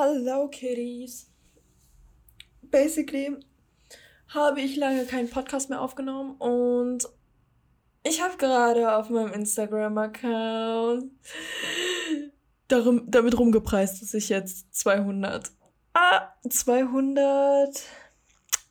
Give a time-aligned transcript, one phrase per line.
[0.00, 1.28] Hallo Kitties.
[2.62, 3.36] Basically
[4.28, 7.02] habe ich lange keinen Podcast mehr aufgenommen und
[8.04, 11.10] ich habe gerade auf meinem Instagram-Account
[12.68, 15.50] damit rumgepreist, dass ich jetzt 200,
[15.94, 17.82] ah, 200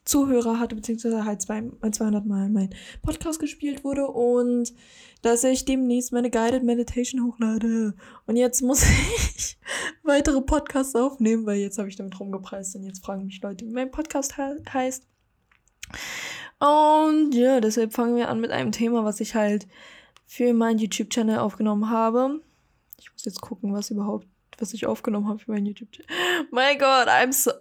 [0.08, 2.70] Zuhörer hatte, beziehungsweise halt 200 Mal mein
[3.02, 4.72] Podcast gespielt wurde und
[5.22, 7.94] dass ich demnächst meine Guided Meditation hochlade.
[8.26, 8.82] Und jetzt muss
[9.36, 9.58] ich
[10.02, 13.72] weitere Podcasts aufnehmen, weil jetzt habe ich damit rumgepreist und jetzt fragen mich Leute, wie
[13.72, 14.42] mein Podcast he
[14.72, 15.06] heißt.
[16.58, 19.68] Und ja, deshalb fangen wir an mit einem Thema, was ich halt
[20.26, 22.40] für meinen YouTube-Channel aufgenommen habe.
[22.98, 24.26] Ich muss jetzt gucken, was überhaupt,
[24.58, 26.10] was ich aufgenommen habe für meinen YouTube-Channel.
[26.50, 27.52] Mein Gott, I'm so.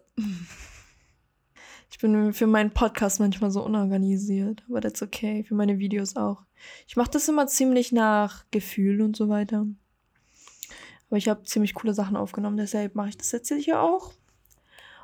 [1.97, 5.43] Ich bin für meinen Podcast manchmal so unorganisiert, aber that's okay.
[5.43, 6.43] Für meine Videos auch.
[6.87, 9.65] Ich mache das immer ziemlich nach Gefühl und so weiter.
[11.07, 14.13] Aber ich habe ziemlich coole Sachen aufgenommen, deshalb mache ich das jetzt hier auch.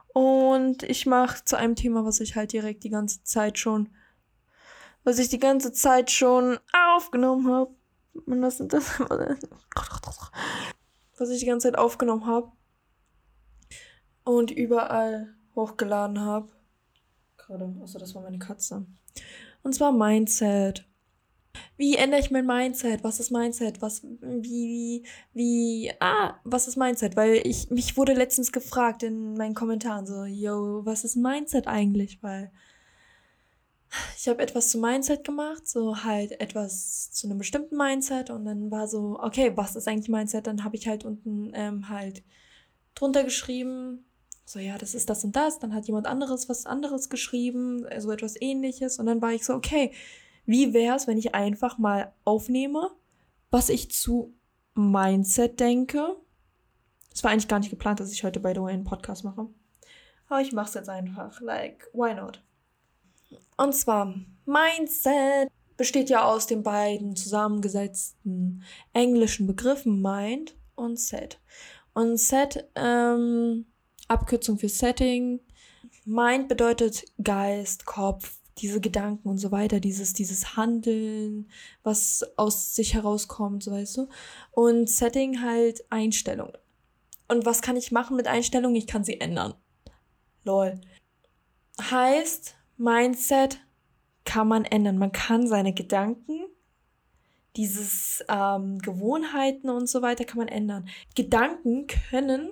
[0.09, 3.89] Und ich mache zu einem Thema, was ich halt direkt die ganze Zeit schon,
[5.03, 6.59] was ich die ganze Zeit schon
[6.95, 7.71] aufgenommen habe.
[8.27, 8.99] Und das das,
[11.17, 12.51] was ich die ganze Zeit aufgenommen habe
[14.25, 16.49] und überall hochgeladen habe
[17.57, 17.73] gerade.
[17.81, 18.85] Achso, das war meine Katze.
[19.61, 20.87] Und zwar Mindset.
[21.77, 23.03] Wie ändere ich mein Mindset?
[23.03, 23.81] Was ist Mindset?
[23.81, 27.15] Was, wie, wie, wie, ah, was ist Mindset?
[27.15, 32.21] Weil ich, mich wurde letztens gefragt in meinen Kommentaren so, yo, was ist Mindset eigentlich?
[32.23, 32.51] Weil
[34.17, 38.71] ich habe etwas zu Mindset gemacht, so halt etwas zu einem bestimmten Mindset und dann
[38.71, 40.47] war so, okay, was ist eigentlich Mindset?
[40.47, 42.23] Dann habe ich halt unten ähm, halt
[42.95, 44.05] drunter geschrieben,
[44.45, 45.59] so, ja, das ist das und das.
[45.59, 48.99] Dann hat jemand anderes was anderes geschrieben, so etwas ähnliches.
[48.99, 49.91] Und dann war ich so, okay,
[50.45, 52.91] wie wäre es, wenn ich einfach mal aufnehme,
[53.49, 54.33] was ich zu
[54.73, 56.17] Mindset denke?
[57.13, 59.47] Es war eigentlich gar nicht geplant, dass ich heute bei The Way einen Podcast mache.
[60.27, 61.39] Aber ich mache es jetzt einfach.
[61.39, 62.43] Like, why not?
[63.55, 64.13] Und zwar,
[64.45, 71.39] Mindset besteht ja aus den beiden zusammengesetzten englischen Begriffen Mind und Set.
[71.93, 73.65] Und Set ähm,
[74.07, 75.39] Abkürzung für Setting.
[76.05, 81.49] Mind bedeutet Geist, Kopf, diese Gedanken und so weiter, dieses, dieses Handeln,
[81.81, 84.09] was aus sich herauskommt, so weißt du.
[84.51, 86.57] Und Setting halt Einstellungen.
[87.27, 88.75] Und was kann ich machen mit Einstellungen?
[88.75, 89.55] Ich kann sie ändern.
[90.43, 90.79] Lol.
[91.81, 93.59] Heißt, Mindset
[94.25, 94.97] kann man ändern.
[94.97, 96.45] Man kann seine Gedanken,
[97.55, 100.89] dieses ähm, Gewohnheiten und so weiter kann man ändern.
[101.15, 102.51] Gedanken können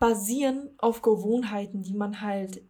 [0.00, 2.62] basieren auf Gewohnheiten, die man halt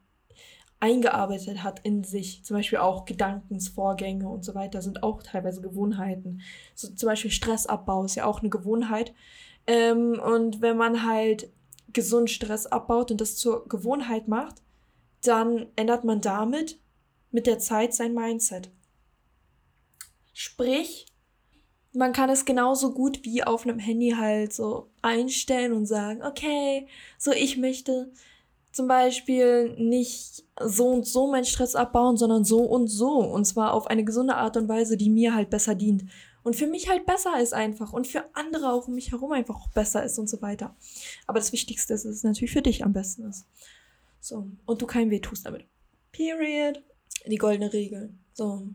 [0.80, 2.44] eingearbeitet hat in sich.
[2.44, 6.40] Zum Beispiel auch Gedankensvorgänge und so weiter sind auch teilweise Gewohnheiten.
[6.74, 9.14] So zum Beispiel Stressabbau ist ja auch eine Gewohnheit.
[9.66, 11.50] Ähm, und wenn man halt
[11.92, 14.56] gesund Stress abbaut und das zur Gewohnheit macht,
[15.22, 16.80] dann ändert man damit
[17.30, 18.70] mit der Zeit sein Mindset.
[20.32, 21.06] Sprich,
[21.92, 26.86] man kann es genauso gut wie auf einem Handy halt so einstellen und sagen, okay,
[27.18, 28.12] so ich möchte
[28.72, 33.18] zum Beispiel nicht so und so meinen Stress abbauen, sondern so und so.
[33.18, 36.04] Und zwar auf eine gesunde Art und Weise, die mir halt besser dient.
[36.42, 37.92] Und für mich halt besser ist einfach.
[37.92, 40.76] Und für andere auch um mich herum einfach auch besser ist und so weiter.
[41.26, 43.44] Aber das Wichtigste ist, dass es natürlich für dich am besten ist.
[44.20, 44.46] So.
[44.66, 45.66] Und du kein Weh tust damit.
[46.12, 46.82] Period.
[47.26, 48.14] Die goldene Regel.
[48.32, 48.68] So.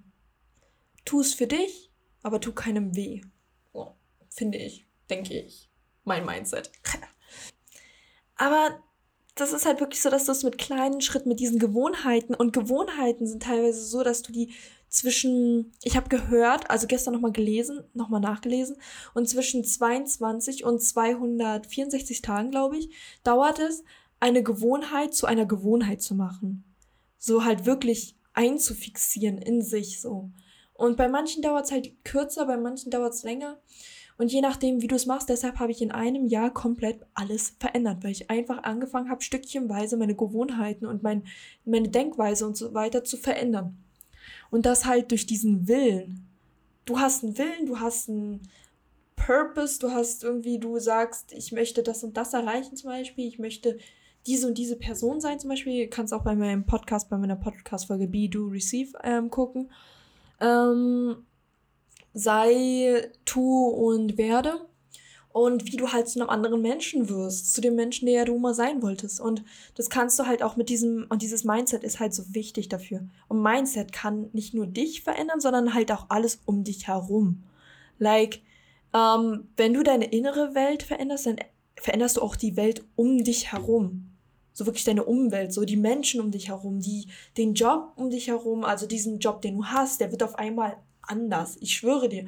[1.06, 1.90] Tu es für dich
[2.26, 3.22] aber tu keinem weh.
[3.72, 3.94] So,
[4.30, 5.70] finde ich, denke ich.
[6.06, 6.72] Mein Mindset.
[8.36, 8.82] aber
[9.36, 12.52] das ist halt wirklich so, dass du es mit kleinen Schritten, mit diesen Gewohnheiten und
[12.52, 14.56] Gewohnheiten sind teilweise so, dass du die
[14.90, 18.78] zwischen, ich habe gehört, also gestern nochmal gelesen, nochmal nachgelesen,
[19.14, 22.90] und zwischen 22 und 264 Tagen, glaube ich,
[23.24, 23.84] dauert es,
[24.20, 26.64] eine Gewohnheit zu einer Gewohnheit zu machen.
[27.20, 30.32] So halt wirklich einzufixieren in sich so.
[30.76, 33.60] Und bei manchen dauert es halt kürzer, bei manchen dauert es länger.
[34.18, 37.56] Und je nachdem, wie du es machst, deshalb habe ich in einem Jahr komplett alles
[37.60, 41.24] verändert, weil ich einfach angefangen habe, stückchenweise meine Gewohnheiten und mein,
[41.66, 43.78] meine Denkweise und so weiter zu verändern.
[44.52, 46.28] Und das halt durch diesen Willen.
[46.86, 48.48] Du hast einen Willen, du hast einen
[49.16, 53.40] Purpose, du hast irgendwie, du sagst, ich möchte das und das erreichen zum Beispiel, ich
[53.40, 53.78] möchte
[54.28, 55.86] diese und diese Person sein zum Beispiel.
[55.86, 59.70] Du kannst auch bei meinem Podcast, bei meiner Podcast-Folge Be, Do, Receive ähm, gucken
[60.40, 61.18] ähm,
[62.14, 64.68] sei, tu und werde.
[65.30, 68.54] Und wie du halt zu einem anderen Menschen wirst, zu dem Menschen, der du immer
[68.54, 69.20] sein wolltest.
[69.20, 69.44] Und
[69.76, 73.02] das kannst du halt auch mit diesem, und dieses Mindset ist halt so wichtig dafür.
[73.28, 77.44] Und Mindset kann nicht nur dich verändern, sondern halt auch alles um dich herum.
[78.00, 78.40] Like,
[78.94, 81.36] ähm, wenn du deine innere Welt veränderst, dann
[81.76, 84.15] veränderst du auch die Welt um dich herum.
[84.56, 87.08] So wirklich deine Umwelt, so die Menschen um dich herum, die,
[87.38, 90.78] den Job um dich herum, also diesen Job, den du hast, der wird auf einmal
[91.02, 91.58] anders.
[91.60, 92.26] Ich schwöre dir.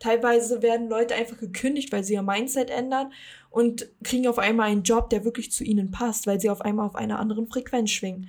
[0.00, 3.12] Teilweise werden Leute einfach gekündigt, weil sie ihr Mindset ändern
[3.50, 6.86] und kriegen auf einmal einen Job, der wirklich zu ihnen passt, weil sie auf einmal
[6.86, 8.28] auf einer anderen Frequenz schwingen.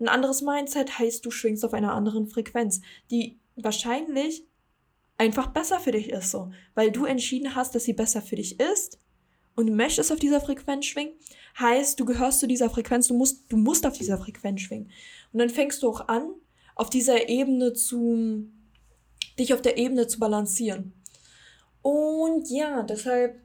[0.00, 2.80] Ein anderes Mindset heißt, du schwingst auf einer anderen Frequenz,
[3.10, 4.44] die wahrscheinlich
[5.18, 8.60] einfach besser für dich ist, so, weil du entschieden hast, dass sie besser für dich
[8.60, 8.98] ist
[9.56, 11.14] und du möchtest auf dieser Frequenz schwingen,
[11.58, 14.90] heißt, du gehörst zu dieser Frequenz, du musst, du musst auf dieser Frequenz schwingen.
[15.32, 16.30] Und dann fängst du auch an,
[16.74, 18.48] auf dieser Ebene zu,
[19.38, 20.92] dich auf der Ebene zu balancieren.
[21.82, 23.40] Und ja, deshalb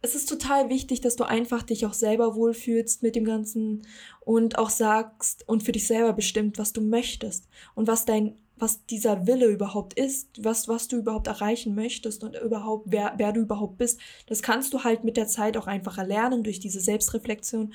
[0.00, 3.82] es ist total wichtig, dass du einfach dich auch selber wohlfühlst mit dem Ganzen
[4.20, 8.84] und auch sagst und für dich selber bestimmt, was du möchtest und was dein, was
[8.86, 13.40] dieser Wille überhaupt ist, was, was du überhaupt erreichen möchtest und überhaupt, wer, wer du
[13.40, 14.00] überhaupt bist.
[14.26, 17.72] Das kannst du halt mit der Zeit auch einfach erlernen durch diese Selbstreflexion,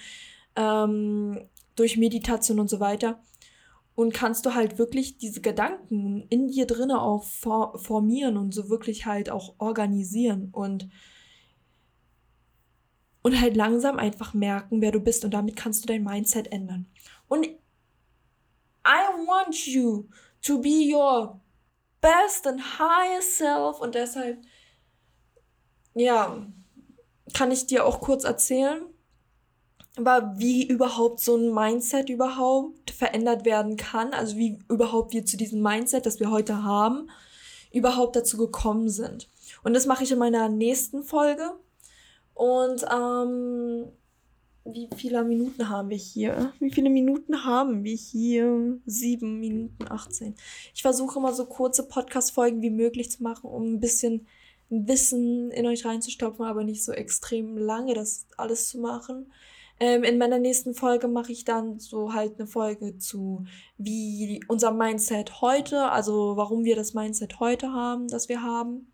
[0.56, 1.42] ähm,
[1.76, 3.22] durch Meditation und so weiter.
[3.96, 9.06] Und kannst du halt wirklich diese Gedanken in dir drinne auch formieren und so wirklich
[9.06, 10.90] halt auch organisieren und
[13.24, 16.88] und halt langsam einfach merken, wer du bist und damit kannst du dein Mindset ändern.
[17.30, 17.48] Und
[18.86, 20.10] I want you
[20.44, 21.40] to be your
[22.02, 24.40] best and highest self und deshalb,
[25.96, 26.46] ja,
[27.34, 28.84] kann ich dir auch kurz erzählen,
[29.98, 35.38] aber wie überhaupt so ein Mindset überhaupt verändert werden kann, also wie überhaupt wir zu
[35.38, 37.10] diesem Mindset, das wir heute haben,
[37.72, 39.30] überhaupt dazu gekommen sind.
[39.64, 41.52] Und das mache ich in meiner nächsten Folge.
[42.34, 43.92] Und ähm,
[44.66, 46.54] wie viele Minuten haben wir hier?
[46.60, 48.80] Wie viele Minuten haben wir hier?
[48.86, 50.36] Sieben Minuten 18.
[50.74, 54.28] Ich versuche immer so kurze Podcast-Folgen wie möglich zu machen, um ein bisschen
[54.70, 59.32] Wissen in euch reinzustopfen, aber nicht so extrem lange das alles zu machen.
[59.80, 63.46] Ähm, in meiner nächsten Folge mache ich dann so halt eine Folge zu,
[63.78, 68.92] wie unser Mindset heute, also warum wir das Mindset heute haben, das wir haben.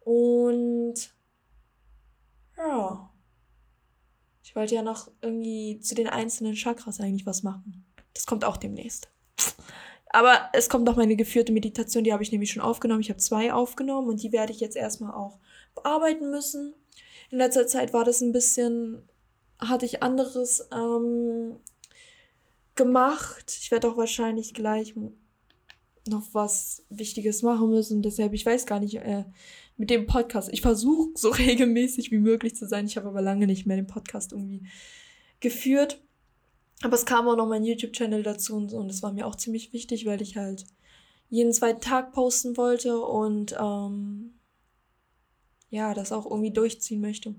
[0.00, 1.12] Und
[2.56, 3.10] ja.
[4.54, 7.84] Ich wollte ja noch irgendwie zu den einzelnen Chakras eigentlich was machen.
[8.12, 9.08] Das kommt auch demnächst.
[10.10, 13.00] Aber es kommt noch meine geführte Meditation, die habe ich nämlich schon aufgenommen.
[13.00, 15.40] Ich habe zwei aufgenommen und die werde ich jetzt erstmal auch
[15.74, 16.72] bearbeiten müssen.
[17.30, 19.02] In letzter Zeit war das ein bisschen,
[19.58, 21.56] hatte ich anderes ähm,
[22.76, 23.58] gemacht.
[23.60, 24.94] Ich werde auch wahrscheinlich gleich
[26.06, 28.02] noch was Wichtiges machen müssen.
[28.02, 29.24] Deshalb, ich weiß gar nicht, äh,
[29.76, 30.48] mit dem Podcast.
[30.52, 32.86] Ich versuche so regelmäßig wie möglich zu sein.
[32.86, 34.62] Ich habe aber lange nicht mehr den Podcast irgendwie
[35.40, 36.00] geführt.
[36.82, 38.78] Aber es kam auch noch mein YouTube-Channel dazu und so.
[38.78, 40.66] Und das war mir auch ziemlich wichtig, weil ich halt
[41.30, 44.34] jeden zweiten Tag posten wollte und ähm,
[45.70, 47.34] ja, das auch irgendwie durchziehen möchte.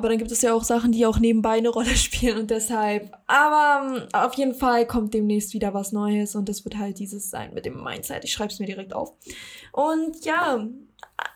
[0.00, 3.14] Aber dann gibt es ja auch Sachen, die auch nebenbei eine Rolle spielen und deshalb.
[3.26, 7.28] Aber ähm, auf jeden Fall kommt demnächst wieder was Neues und das wird halt dieses
[7.28, 8.24] sein mit dem Mindset.
[8.24, 9.12] Ich schreibe es mir direkt auf.
[9.72, 10.66] Und ja,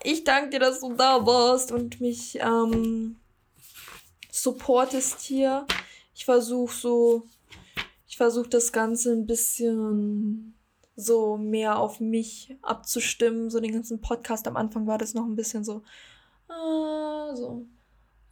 [0.02, 3.16] ich danke dir, dass du da warst und mich ähm,
[4.32, 5.66] supportest hier.
[6.14, 7.26] Ich versuche so,
[8.08, 10.54] ich versuche das Ganze ein bisschen
[10.96, 13.50] so mehr auf mich abzustimmen.
[13.50, 15.82] So den ganzen Podcast am Anfang war das noch ein bisschen so,
[16.48, 17.66] äh, so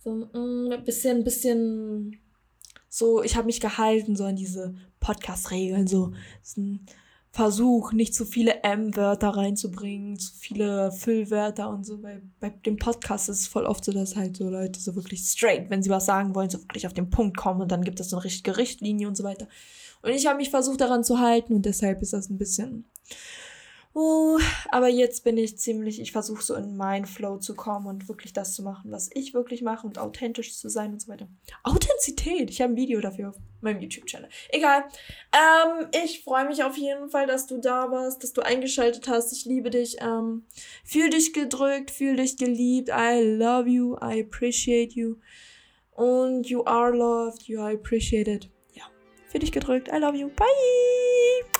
[0.02, 2.18] so mm, ein bisschen, bisschen
[2.88, 6.86] so, ich habe mich gehalten, so an diese Podcast-Regeln, so, so ein
[7.30, 11.98] Versuch, nicht zu viele M-Wörter reinzubringen, zu viele Füllwörter und so.
[11.98, 15.22] Bei, bei dem Podcast ist es voll oft so, dass halt so Leute so wirklich
[15.22, 18.00] straight, wenn sie was sagen wollen, so wirklich auf den Punkt kommen und dann gibt
[18.00, 19.48] es so eine richtige Richtlinie und so weiter.
[20.02, 22.84] Und ich habe mich versucht daran zu halten und deshalb ist das ein bisschen
[23.94, 24.38] Uh,
[24.70, 28.32] aber jetzt bin ich ziemlich, ich versuche so in meinen Flow zu kommen und wirklich
[28.32, 31.28] das zu machen, was ich wirklich mache und authentisch zu sein und so weiter.
[31.62, 34.30] Authentizität, ich habe ein Video dafür auf meinem YouTube-Channel.
[34.48, 34.84] Egal.
[35.32, 39.30] Ähm, ich freue mich auf jeden Fall, dass du da warst, dass du eingeschaltet hast.
[39.32, 39.98] Ich liebe dich.
[40.00, 40.46] Ähm,
[40.84, 42.88] fühl dich gedrückt, fühl dich geliebt.
[42.88, 45.16] I love you, I appreciate you.
[45.92, 48.48] Und you are loved, you are appreciated.
[48.72, 48.84] Ja,
[49.28, 49.88] fühl dich gedrückt.
[49.88, 50.28] I love you.
[50.28, 51.51] Bye!